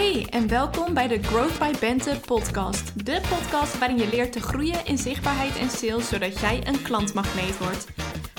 [0.00, 3.06] Hey en welkom bij de Growth by Bente podcast.
[3.06, 7.58] De podcast waarin je leert te groeien in zichtbaarheid en sales zodat jij een klantmagneet
[7.58, 7.86] wordt.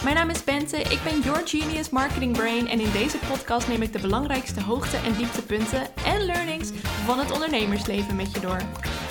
[0.03, 3.81] Mijn naam is Bente, ik ben Your Genius Marketing Brain en in deze podcast neem
[3.81, 6.69] ik de belangrijkste hoogte- en dieptepunten en learnings
[7.05, 8.61] van het ondernemersleven met je door.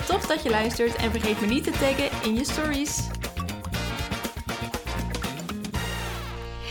[0.07, 3.01] Tof dat je luistert en vergeet me niet te taggen in je stories.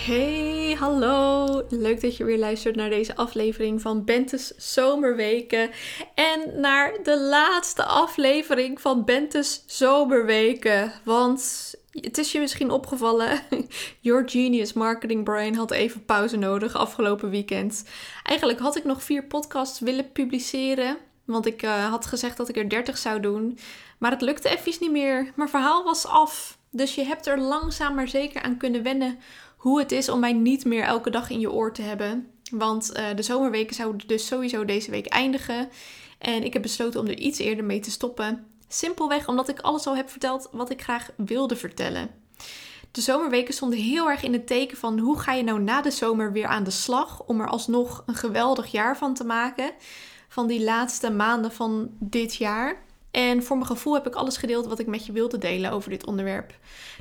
[0.06, 1.64] Hey, hallo!
[1.70, 5.70] Leuk dat je weer luistert naar deze aflevering van Bente's Zomerweken.
[6.16, 10.94] En naar de laatste aflevering van Bente's Zomerweken.
[11.04, 13.42] Want het is je misschien opgevallen,
[14.00, 17.84] Your Genius Marketing Brain had even pauze nodig afgelopen weekend.
[18.24, 20.98] Eigenlijk had ik nog vier podcasts willen publiceren.
[21.26, 23.58] Want ik uh, had gezegd dat ik er 30 zou doen.
[23.98, 25.32] Maar het lukte even niet meer.
[25.36, 26.58] Mijn verhaal was af.
[26.72, 29.20] Dus je hebt er langzaam maar zeker aan kunnen wennen
[29.60, 32.28] hoe het is om mij niet meer elke dag in je oor te hebben.
[32.52, 35.70] Want uh, de zomerweken zouden dus sowieso deze week eindigen.
[36.18, 38.46] En ik heb besloten om er iets eerder mee te stoppen.
[38.68, 42.10] Simpelweg omdat ik alles al heb verteld wat ik graag wilde vertellen.
[42.92, 45.92] De zomerweken stonden heel erg in het teken van hoe ga je nou na de
[45.92, 49.72] zomer weer aan de slag om er alsnog een geweldig jaar van te maken.
[50.28, 52.84] Van die laatste maanden van dit jaar.
[53.12, 55.90] En voor mijn gevoel heb ik alles gedeeld wat ik met je wilde delen over
[55.90, 56.54] dit onderwerp.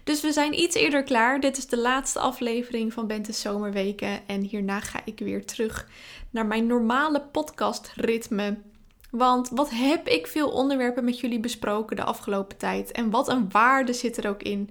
[0.04, 1.40] Dus we zijn iets eerder klaar.
[1.40, 4.26] Dit is de laatste aflevering van Bente's Zomerweken.
[4.26, 5.88] En hierna ga ik weer terug
[6.30, 8.58] naar mijn normale podcastritme.
[9.10, 12.92] Want wat heb ik veel onderwerpen met jullie besproken de afgelopen tijd?
[12.92, 14.70] En wat een waarde zit er ook in,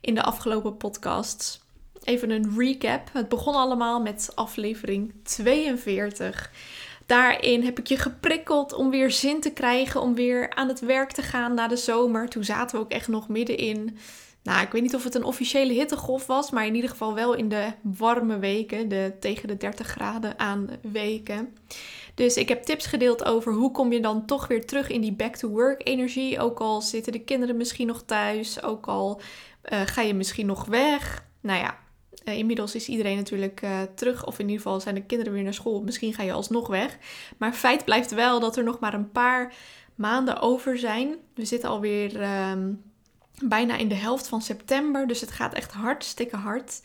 [0.00, 1.62] in de afgelopen podcasts.
[2.04, 3.08] Even een recap.
[3.12, 6.50] Het begon allemaal met aflevering 42.
[7.06, 11.12] Daarin heb ik je geprikkeld om weer zin te krijgen, om weer aan het werk
[11.12, 12.28] te gaan na de zomer.
[12.28, 13.98] Toen zaten we ook echt nog middenin.
[14.42, 17.34] Nou, ik weet niet of het een officiële hittegolf was, maar in ieder geval wel
[17.34, 21.56] in de warme weken, de tegen de 30 graden aan weken.
[22.14, 25.12] Dus ik heb tips gedeeld over hoe kom je dan toch weer terug in die
[25.12, 26.40] back-to-work energie.
[26.40, 29.20] Ook al zitten de kinderen misschien nog thuis, ook al
[29.72, 31.24] uh, ga je misschien nog weg.
[31.40, 31.78] Nou ja,
[32.24, 35.42] uh, inmiddels is iedereen natuurlijk uh, terug, of in ieder geval zijn de kinderen weer
[35.42, 35.82] naar school.
[35.82, 36.98] Misschien ga je alsnog weg.
[37.38, 39.54] Maar feit blijft wel dat er nog maar een paar
[39.94, 41.14] maanden over zijn.
[41.34, 42.82] We zitten alweer um,
[43.42, 46.80] bijna in de helft van september, dus het gaat echt hartstikke hard.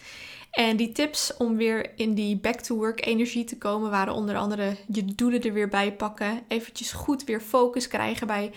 [0.51, 5.05] En die tips om weer in die back-to-work energie te komen waren onder andere je
[5.05, 6.41] doelen er weer bij pakken.
[6.47, 8.51] Eventjes goed weer focus krijgen bij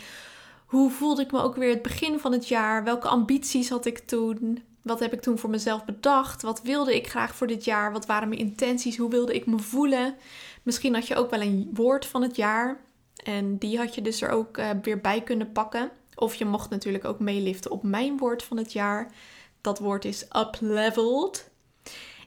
[0.66, 2.84] hoe voelde ik me ook weer het begin van het jaar?
[2.84, 4.62] Welke ambities had ik toen?
[4.82, 6.42] Wat heb ik toen voor mezelf bedacht?
[6.42, 7.92] Wat wilde ik graag voor dit jaar?
[7.92, 8.96] Wat waren mijn intenties?
[8.96, 10.14] Hoe wilde ik me voelen?
[10.62, 12.80] Misschien had je ook wel een woord van het jaar.
[13.24, 15.90] En die had je dus er ook uh, weer bij kunnen pakken.
[16.14, 19.12] Of je mocht natuurlijk ook meeliften op mijn woord van het jaar.
[19.60, 21.50] Dat woord is upleveled.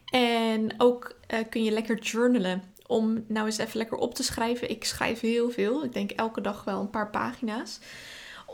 [0.06, 2.64] En ook uh, kun je lekker journalen.
[2.88, 4.70] Om nou eens even lekker op te schrijven.
[4.70, 5.84] Ik schrijf heel veel.
[5.84, 7.80] Ik denk elke dag wel een paar pagina's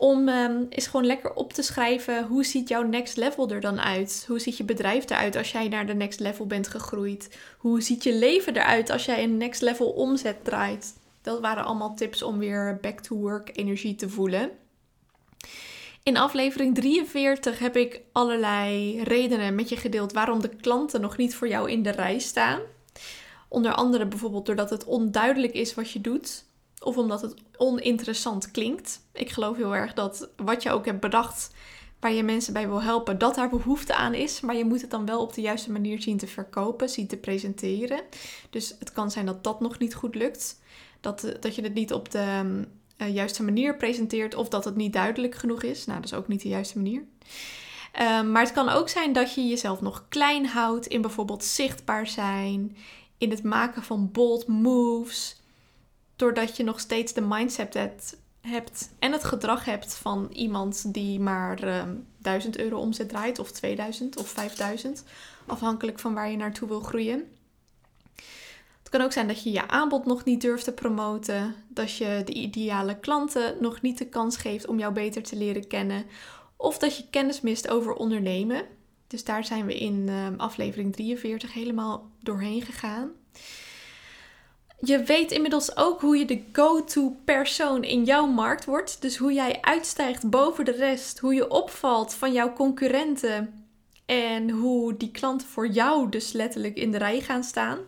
[0.01, 4.25] om um, gewoon lekker op te schrijven hoe ziet jouw next level er dan uit?
[4.27, 7.37] Hoe ziet je bedrijf eruit als jij naar de next level bent gegroeid?
[7.57, 10.93] Hoe ziet je leven eruit als jij een next level omzet draait?
[11.21, 14.49] Dat waren allemaal tips om weer back to work energie te voelen.
[16.03, 21.35] In aflevering 43 heb ik allerlei redenen met je gedeeld waarom de klanten nog niet
[21.35, 22.59] voor jou in de rij staan.
[23.47, 26.43] Onder andere bijvoorbeeld doordat het onduidelijk is wat je doet
[26.83, 29.01] of omdat het oninteressant klinkt.
[29.13, 31.51] Ik geloof heel erg dat wat je ook hebt bedacht,
[31.99, 34.41] waar je mensen bij wil helpen, dat daar behoefte aan is.
[34.41, 37.17] Maar je moet het dan wel op de juiste manier zien te verkopen, zien te
[37.17, 38.01] presenteren.
[38.49, 40.59] Dus het kan zijn dat dat nog niet goed lukt.
[41.01, 42.63] Dat, eh, dat je het niet op de
[42.97, 45.85] uh, juiste manier presenteert of dat het niet duidelijk genoeg is.
[45.85, 47.03] Nou, dat is ook niet de juiste manier.
[47.99, 52.07] Uh, maar het kan ook zijn dat je jezelf nog klein houdt in bijvoorbeeld zichtbaar
[52.07, 52.77] zijn,
[53.17, 55.40] in het maken van bold moves
[56.21, 57.73] doordat je nog steeds de mindset
[58.41, 63.39] hebt en het gedrag hebt van iemand die maar uh, ehm, 1000 euro omzet draait,
[63.39, 65.03] of 2000 of 5000,
[65.45, 67.23] afhankelijk van waar je naartoe wil groeien.
[68.79, 72.21] Het kan ook zijn dat je je aanbod nog niet durft te promoten, dat je
[72.25, 76.05] de ideale klanten nog niet de kans geeft om jou beter te leren kennen,
[76.55, 78.65] of dat je kennis mist over ondernemen.
[79.07, 83.11] Dus daar zijn we in uh, aflevering 43 helemaal doorheen gegaan.
[84.83, 89.01] Je weet inmiddels ook hoe je de go-to persoon in jouw markt wordt.
[89.01, 91.19] Dus hoe jij uitstijgt boven de rest.
[91.19, 93.65] Hoe je opvalt van jouw concurrenten.
[94.05, 97.79] En hoe die klanten voor jou dus letterlijk in de rij gaan staan.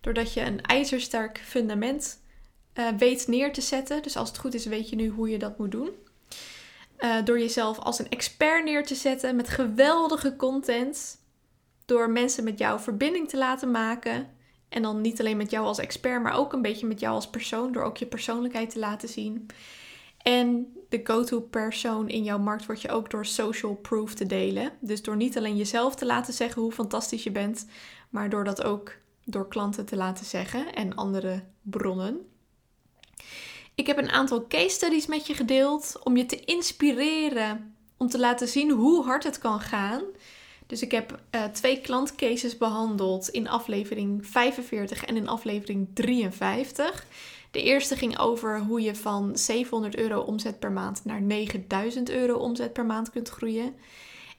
[0.00, 2.20] Doordat je een ijzersterk fundament
[2.74, 4.02] uh, weet neer te zetten.
[4.02, 5.90] Dus als het goed is, weet je nu hoe je dat moet doen.
[6.98, 11.20] Uh, door jezelf als een expert neer te zetten met geweldige content.
[11.84, 14.40] Door mensen met jou verbinding te laten maken
[14.72, 17.30] En dan niet alleen met jou als expert, maar ook een beetje met jou als
[17.30, 19.46] persoon, door ook je persoonlijkheid te laten zien.
[20.22, 24.72] En de go-to persoon in jouw markt word je ook door social proof te delen.
[24.80, 27.66] Dus door niet alleen jezelf te laten zeggen hoe fantastisch je bent,
[28.10, 28.92] maar door dat ook
[29.24, 32.26] door klanten te laten zeggen en andere bronnen.
[33.74, 38.18] Ik heb een aantal case studies met je gedeeld om je te inspireren, om te
[38.18, 40.02] laten zien hoe hard het kan gaan.
[40.72, 47.06] Dus ik heb uh, twee klantcases behandeld in aflevering 45 en in aflevering 53.
[47.50, 52.38] De eerste ging over hoe je van 700 euro omzet per maand naar 9000 euro
[52.38, 53.74] omzet per maand kunt groeien.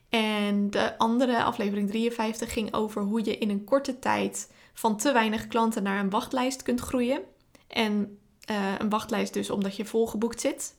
[0.09, 5.11] En de andere, aflevering 53, ging over hoe je in een korte tijd van te
[5.11, 7.21] weinig klanten naar een wachtlijst kunt groeien.
[7.67, 8.17] En
[8.51, 10.75] uh, een wachtlijst dus omdat je volgeboekt zit.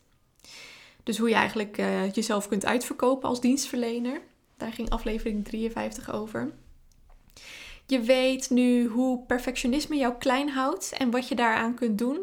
[1.02, 4.20] Dus hoe je eigenlijk uh, jezelf kunt uitverkopen als dienstverlener.
[4.64, 6.52] Daar ging aflevering 53 over.
[7.86, 12.18] Je weet nu hoe perfectionisme jou klein houdt en wat je daaraan kunt doen.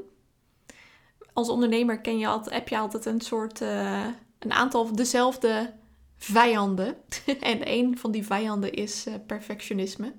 [1.33, 4.05] Als ondernemer ken je altijd, heb je altijd een soort, uh,
[4.39, 5.73] een aantal dezelfde
[6.17, 6.95] vijanden.
[7.39, 10.13] en een van die vijanden is uh, perfectionisme.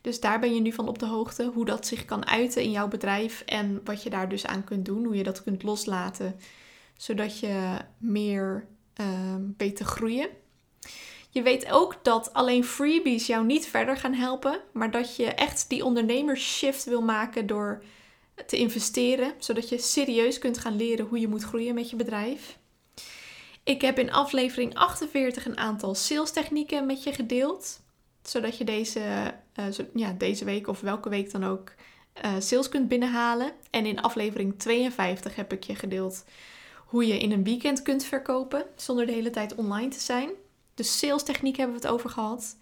[0.00, 2.70] Dus daar ben je nu van op de hoogte hoe dat zich kan uiten in
[2.70, 6.36] jouw bedrijf en wat je daar dus aan kunt doen, hoe je dat kunt loslaten,
[6.96, 8.66] zodat je meer
[9.00, 10.28] uh, beter groeien.
[11.38, 15.68] Je weet ook dat alleen freebies jou niet verder gaan helpen, maar dat je echt
[15.68, 17.82] die ondernemersshift wil maken door
[18.46, 22.58] te investeren, zodat je serieus kunt gaan leren hoe je moet groeien met je bedrijf.
[23.64, 27.80] Ik heb in aflevering 48 een aantal sales technieken met je gedeeld,
[28.22, 31.72] zodat je deze, uh, zo, ja, deze week of welke week dan ook
[32.24, 33.52] uh, sales kunt binnenhalen.
[33.70, 36.24] En in aflevering 52 heb ik je gedeeld
[36.86, 40.30] hoe je in een weekend kunt verkopen zonder de hele tijd online te zijn.
[40.78, 42.56] De sales techniek hebben we het over gehad.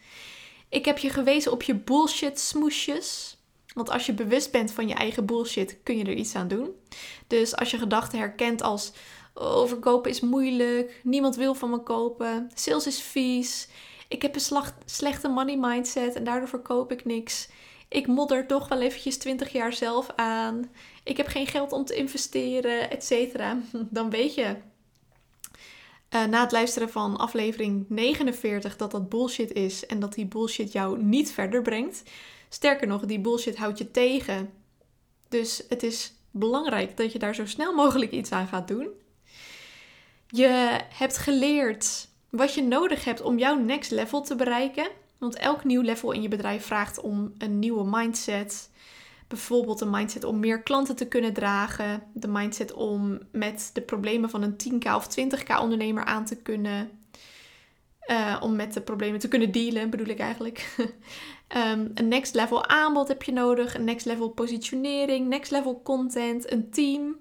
[0.68, 3.36] Ik heb je gewezen op je bullshit smoesjes.
[3.74, 6.70] Want als je bewust bent van je eigen bullshit, kun je er iets aan doen.
[7.26, 8.92] Dus als je gedachten herkent als
[9.34, 13.68] oh, verkopen is moeilijk, niemand wil van me kopen, sales is vies,
[14.08, 17.48] ik heb een slechte money mindset en daardoor verkoop ik niks.
[17.88, 20.70] Ik modder toch wel eventjes 20 jaar zelf aan.
[21.04, 23.12] Ik heb geen geld om te investeren, et.
[23.90, 24.56] Dan weet je
[26.16, 30.72] uh, na het luisteren van aflevering 49 dat dat bullshit is en dat die bullshit
[30.72, 32.02] jou niet verder brengt.
[32.48, 34.50] Sterker nog, die bullshit houdt je tegen.
[35.28, 38.88] Dus het is belangrijk dat je daar zo snel mogelijk iets aan gaat doen.
[40.28, 44.88] Je hebt geleerd wat je nodig hebt om jouw next level te bereiken.
[45.18, 48.70] Want elk nieuw level in je bedrijf vraagt om een nieuwe mindset,
[49.28, 52.02] Bijvoorbeeld de mindset om meer klanten te kunnen dragen.
[52.12, 56.90] De mindset om met de problemen van een 10k of 20k ondernemer aan te kunnen.
[58.10, 60.76] Uh, om met de problemen te kunnen dealen, bedoel ik eigenlijk.
[61.56, 63.74] um, een next level aanbod heb je nodig.
[63.74, 65.28] Een next level positionering.
[65.28, 66.52] Next level content.
[66.52, 67.16] Een team.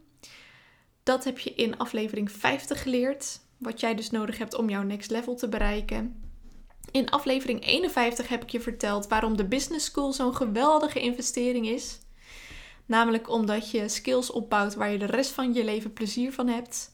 [1.03, 3.39] Dat heb je in aflevering 50 geleerd.
[3.57, 6.24] Wat jij dus nodig hebt om jouw next level te bereiken.
[6.95, 11.99] In aflevering 51 heb ik je verteld waarom de Business School zo'n geweldige investering is.
[12.85, 16.91] Namelijk omdat je skills opbouwt waar je de rest van je leven plezier van hebt.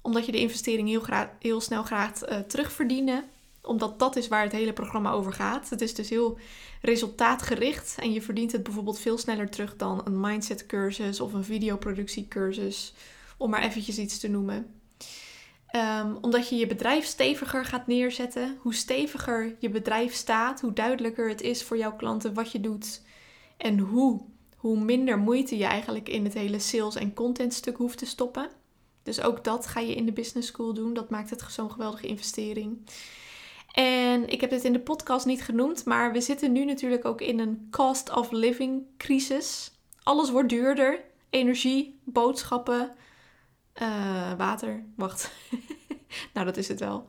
[0.00, 1.02] Omdat je de investering heel,
[1.38, 3.24] heel snel gaat uh, terugverdienen.
[3.62, 5.70] Omdat dat is waar het hele programma over gaat.
[5.70, 6.38] Het is dus heel
[6.82, 7.94] resultaatgericht.
[7.98, 12.94] En je verdient het bijvoorbeeld veel sneller terug dan een mindset cursus of een videoproductiecursus.
[13.36, 14.77] Om maar eventjes iets te noemen.
[15.76, 18.58] Um, omdat je je bedrijf steviger gaat neerzetten.
[18.60, 23.02] Hoe steviger je bedrijf staat, hoe duidelijker het is voor jouw klanten wat je doet.
[23.56, 24.20] En hoe,
[24.56, 28.48] hoe minder moeite je eigenlijk in het hele sales- en contentstuk hoeft te stoppen.
[29.02, 30.94] Dus ook dat ga je in de business school doen.
[30.94, 32.78] Dat maakt het zo'n geweldige investering.
[33.72, 37.20] En ik heb dit in de podcast niet genoemd, maar we zitten nu natuurlijk ook
[37.20, 39.72] in een cost of living crisis.
[40.02, 41.00] Alles wordt duurder.
[41.30, 42.90] Energie, boodschappen,
[43.82, 44.84] uh, water.
[44.96, 45.30] Wacht.
[46.34, 47.08] nou, dat is het wel.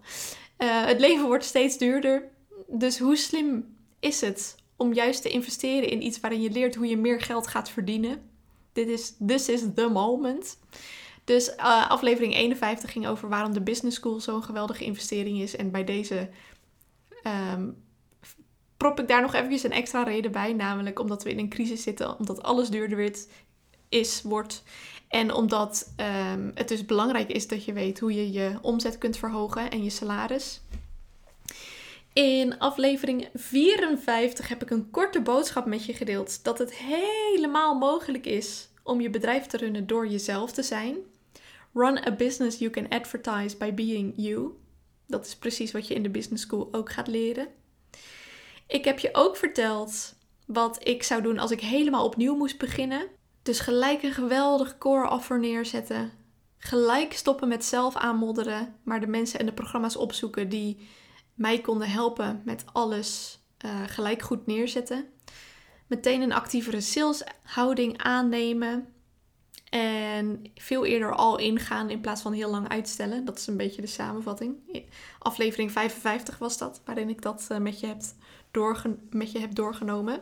[0.57, 2.29] Uh, het leven wordt steeds duurder.
[2.67, 6.87] Dus hoe slim is het om juist te investeren in iets waarin je leert hoe
[6.87, 8.21] je meer geld gaat verdienen?
[8.73, 10.57] Dit is this is the moment.
[11.23, 15.55] Dus uh, aflevering 51 ging over waarom de business school zo'n geweldige investering is.
[15.55, 16.29] En bij deze
[17.53, 17.83] um,
[18.77, 20.53] prop ik daar nog eventjes een extra reden bij.
[20.53, 23.11] Namelijk omdat we in een crisis zitten, omdat alles duurder
[23.89, 24.63] is, wordt.
[25.09, 25.93] En omdat
[26.33, 29.83] um, het dus belangrijk is dat je weet hoe je je omzet kunt verhogen en
[29.83, 30.61] je salaris.
[32.13, 38.25] In aflevering 54 heb ik een korte boodschap met je gedeeld dat het helemaal mogelijk
[38.25, 40.97] is om je bedrijf te runnen door jezelf te zijn.
[41.73, 44.49] Run a business you can advertise by being you.
[45.07, 47.47] Dat is precies wat je in de business school ook gaat leren.
[48.67, 53.07] Ik heb je ook verteld wat ik zou doen als ik helemaal opnieuw moest beginnen.
[53.49, 56.11] Dus gelijk een geweldig core offer neerzetten.
[56.57, 60.89] Gelijk stoppen met zelf aanmodderen, maar de mensen en de programma's opzoeken die
[61.33, 65.05] mij konden helpen met alles uh, gelijk goed neerzetten.
[65.87, 68.87] Meteen een actievere saleshouding aannemen.
[69.69, 73.25] En veel eerder al ingaan in plaats van heel lang uitstellen.
[73.25, 74.83] Dat is een beetje de samenvatting.
[75.19, 78.01] Aflevering 55 was dat, waarin ik dat eh, met je, heb
[79.09, 80.21] met je heb doorgenomen.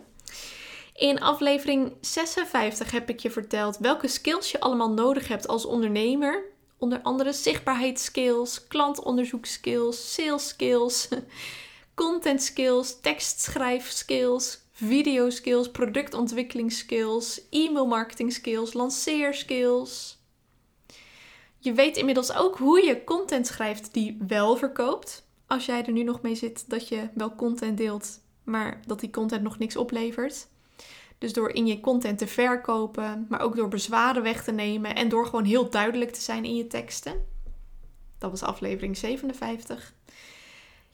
[0.97, 6.43] In aflevering 56 heb ik je verteld welke skills je allemaal nodig hebt als ondernemer.
[6.77, 11.07] Onder andere zichtbaarheidsskills, klantonderzoekskills, sales skills,
[11.95, 20.17] content skills, tekstschrijfskills, video skills, productontwikkelingsskills, e-mail marketing skills, lanceerskills.
[21.57, 25.27] Je weet inmiddels ook hoe je content schrijft die wel verkoopt.
[25.47, 29.09] Als jij er nu nog mee zit dat je wel content deelt, maar dat die
[29.09, 30.47] content nog niks oplevert.
[31.17, 35.09] Dus door in je content te verkopen, maar ook door bezwaren weg te nemen en
[35.09, 37.25] door gewoon heel duidelijk te zijn in je teksten.
[38.17, 39.93] Dat was aflevering 57.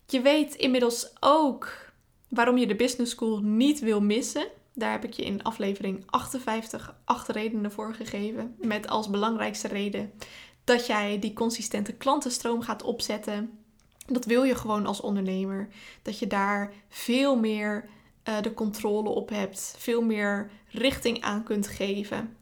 [0.06, 1.92] Je weet inmiddels ook
[2.28, 4.48] waarom je de Business School niet wil missen.
[4.74, 8.56] Daar heb ik je in aflevering 58 acht redenen voor gegeven.
[8.60, 10.12] Met als belangrijkste reden
[10.64, 13.60] dat jij die consistente klantenstroom gaat opzetten.
[14.06, 15.68] Dat wil je gewoon als ondernemer.
[16.02, 17.90] Dat je daar veel meer
[18.30, 22.38] uh, de controle op hebt, veel meer richting aan kunt geven.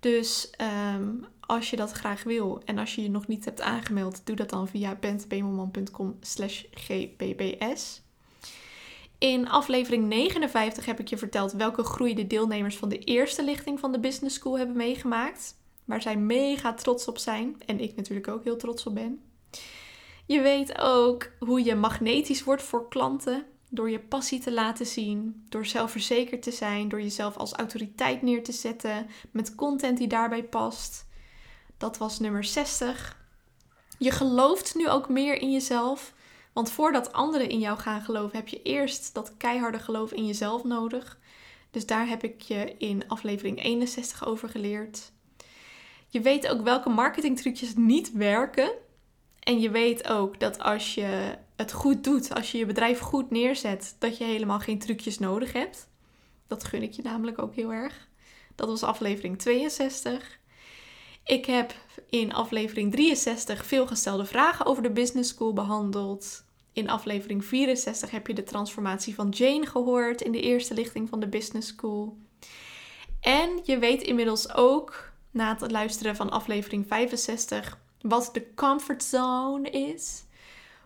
[0.00, 0.50] Dus
[0.96, 4.36] um, als je dat graag wil en als je je nog niet hebt aangemeld, doe
[4.36, 8.02] dat dan via bentbemelman.com slash gbbs.
[9.18, 13.80] In aflevering 59 heb ik je verteld welke groei de deelnemers van de eerste lichting
[13.80, 15.54] van de Business School hebben meegemaakt.
[15.84, 17.62] Waar zij mega trots op zijn.
[17.66, 19.22] En ik natuurlijk ook heel trots op ben.
[20.26, 23.46] Je weet ook hoe je magnetisch wordt voor klanten.
[23.74, 28.42] Door je passie te laten zien, door zelfverzekerd te zijn, door jezelf als autoriteit neer
[28.42, 31.06] te zetten met content die daarbij past.
[31.78, 33.22] Dat was nummer 60.
[33.98, 36.14] Je gelooft nu ook meer in jezelf.
[36.52, 40.64] Want voordat anderen in jou gaan geloven, heb je eerst dat keiharde geloof in jezelf
[40.64, 41.18] nodig.
[41.70, 45.12] Dus daar heb ik je in aflevering 61 over geleerd.
[46.08, 48.72] Je weet ook welke marketingtrucjes niet werken.
[49.40, 53.30] En je weet ook dat als je het goed doet, als je je bedrijf goed
[53.30, 55.88] neerzet, dat je helemaal geen trucjes nodig hebt.
[56.46, 58.08] Dat gun ik je namelijk ook heel erg.
[58.54, 60.38] Dat was aflevering 62.
[61.24, 61.74] Ik heb
[62.10, 66.44] in aflevering 63 veel gestelde vragen over de Business School behandeld.
[66.72, 71.20] In aflevering 64 heb je de transformatie van Jane gehoord in de eerste lichting van
[71.20, 72.16] de Business School.
[73.20, 79.70] En je weet inmiddels ook, na het luisteren van aflevering 65, wat de comfort zone
[79.70, 80.23] is.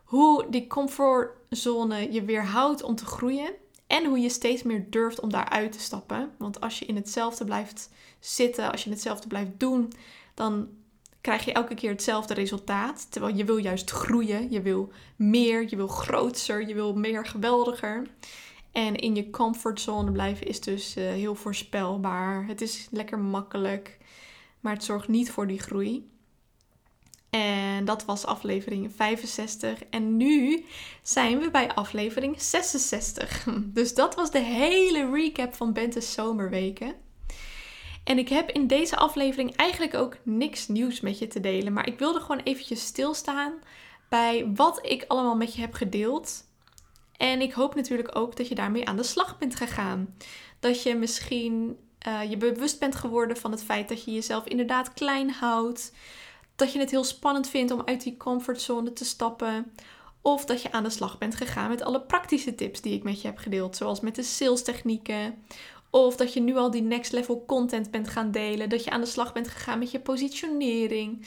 [0.08, 3.50] Hoe die comfortzone je weerhoudt om te groeien.
[3.86, 6.30] En hoe je steeds meer durft om daaruit te stappen.
[6.38, 9.92] Want als je in hetzelfde blijft zitten, als je hetzelfde blijft doen,
[10.34, 10.68] dan
[11.20, 13.06] krijg je elke keer hetzelfde resultaat.
[13.10, 18.06] Terwijl je wil juist groeien, je wil meer, je wil groter, je wil meer geweldiger.
[18.72, 22.46] En in je comfortzone blijven is dus uh, heel voorspelbaar.
[22.46, 23.98] Het is lekker makkelijk,
[24.60, 26.10] maar het zorgt niet voor die groei.
[27.38, 29.84] En dat was aflevering 65.
[29.90, 30.64] En nu
[31.02, 33.46] zijn we bij aflevering 66.
[33.78, 36.94] Dus dat was de hele recap van Bente's zomerweken.
[38.04, 41.72] En ik heb in deze aflevering eigenlijk ook niks nieuws met je te delen.
[41.72, 43.52] Maar ik wilde gewoon eventjes stilstaan
[44.08, 46.44] bij wat ik allemaal met je heb gedeeld.
[47.16, 50.14] En ik hoop natuurlijk ook dat je daarmee aan de slag bent gegaan.
[50.60, 51.78] Dat je misschien
[52.08, 55.92] uh, je bewust bent geworden van het feit dat je jezelf inderdaad klein houdt.
[56.58, 59.72] Dat je het heel spannend vindt om uit die comfortzone te stappen.
[60.22, 63.20] Of dat je aan de slag bent gegaan met alle praktische tips die ik met
[63.20, 63.76] je heb gedeeld.
[63.76, 65.42] Zoals met de sales technieken.
[65.90, 68.68] Of dat je nu al die next level content bent gaan delen.
[68.68, 71.26] Dat je aan de slag bent gegaan met je positionering.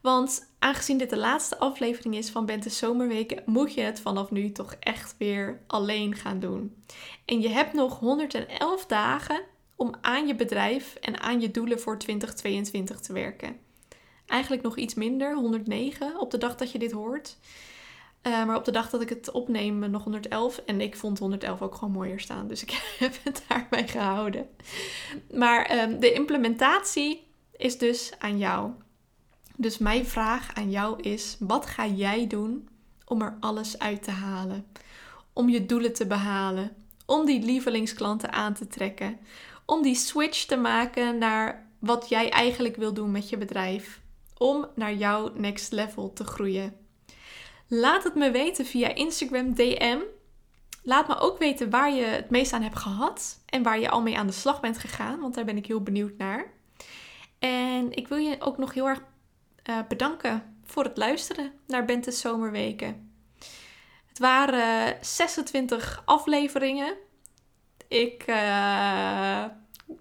[0.00, 4.52] Want aangezien dit de laatste aflevering is van Bente Zomerweken, moet je het vanaf nu
[4.52, 6.84] toch echt weer alleen gaan doen.
[7.24, 9.40] En je hebt nog 111 dagen
[9.76, 13.67] om aan je bedrijf en aan je doelen voor 2022 te werken.
[14.28, 17.36] Eigenlijk nog iets minder, 109 op de dag dat je dit hoort.
[18.22, 20.58] Uh, maar op de dag dat ik het opneem nog 111.
[20.66, 22.48] En ik vond 111 ook gewoon mooier staan.
[22.48, 24.48] Dus ik heb het daarbij gehouden.
[25.34, 28.70] Maar um, de implementatie is dus aan jou.
[29.56, 32.68] Dus mijn vraag aan jou is: wat ga jij doen
[33.04, 34.66] om er alles uit te halen?
[35.32, 36.76] Om je doelen te behalen?
[37.06, 39.18] Om die lievelingsklanten aan te trekken?
[39.66, 44.00] Om die switch te maken naar wat jij eigenlijk wil doen met je bedrijf?
[44.38, 46.76] Om naar jouw next level te groeien.
[47.66, 49.98] Laat het me weten via Instagram DM.
[50.82, 54.02] laat me ook weten waar je het meest aan hebt gehad en waar je al
[54.02, 56.52] mee aan de slag bent gegaan, want daar ben ik heel benieuwd naar.
[57.38, 59.02] En ik wil je ook nog heel erg
[59.64, 63.12] uh, bedanken voor het luisteren naar Bente's Zomerweken.
[64.06, 66.94] Het waren 26 afleveringen.
[67.88, 69.44] Ik uh,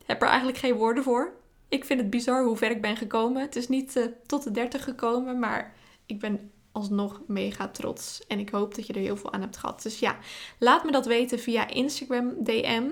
[0.06, 1.34] heb er eigenlijk geen woorden voor.
[1.70, 3.42] Ik vind het bizar hoe ver ik ben gekomen.
[3.42, 8.28] Het is niet uh, tot de 30 gekomen, maar ik ben alsnog mega trots.
[8.28, 9.84] En ik hoop dat je er heel veel aan hebt gehad.
[9.84, 10.18] Dus ja,
[10.60, 12.84] laat me dat weten via Instagram DM.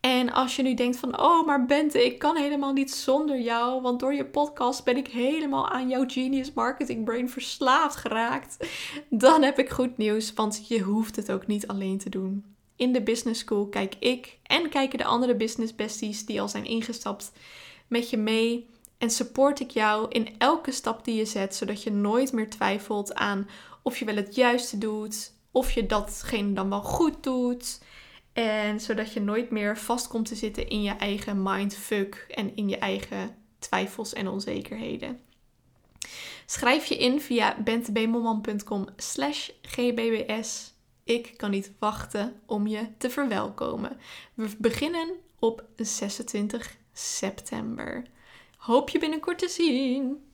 [0.00, 3.82] En als je nu denkt van, oh, maar Bente, ik kan helemaal niet zonder jou,
[3.82, 8.68] want door je podcast ben ik helemaal aan jouw Genius Marketing Brain verslaafd geraakt,
[9.08, 12.44] dan heb ik goed nieuws, want je hoeft het ook niet alleen te doen.
[12.76, 16.64] In de Business School kijk ik en kijken de andere business besties die al zijn
[16.64, 17.32] ingestapt
[17.90, 18.68] met je mee
[18.98, 23.14] en support ik jou in elke stap die je zet, zodat je nooit meer twijfelt
[23.14, 23.48] aan
[23.82, 27.80] of je wel het juiste doet, of je datgene dan wel goed doet.
[28.32, 32.68] En zodat je nooit meer vast komt te zitten in je eigen mindfuck en in
[32.68, 35.20] je eigen twijfels en onzekerheden.
[36.46, 40.72] Schrijf je in via bentebemmelman.com slash gbbs.
[41.04, 43.96] Ik kan niet wachten om je te verwelkomen.
[44.34, 48.04] We beginnen op 26 september.
[48.56, 50.29] Hoop je binnenkort te zien.